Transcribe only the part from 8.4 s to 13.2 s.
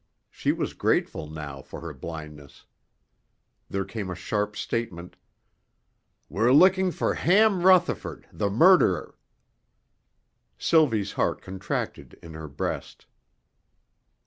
murderer." Sylvie's heart contracted in her breast.